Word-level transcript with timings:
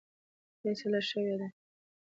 فیصله 0.59 0.99
شوې 1.09 1.33
ده. 1.39 1.47